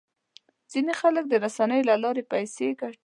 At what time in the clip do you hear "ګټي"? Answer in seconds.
2.81-2.99